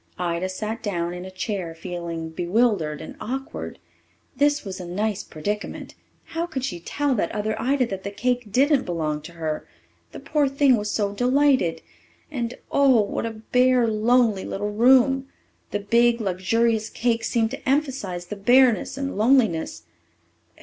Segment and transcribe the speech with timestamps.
[0.17, 3.77] Ida sat down in a chair, feeling bewildered and awkward.
[4.35, 5.93] This was a nice predicament!
[6.25, 9.67] How could she tell that other Ida that the cake didn't belong to her?
[10.11, 11.83] The poor thing was so delighted.
[12.31, 15.27] And, oh, what a bare, lonely little room!
[15.69, 19.83] The big, luxurious cake seemed to emphasize the bareness and loneliness.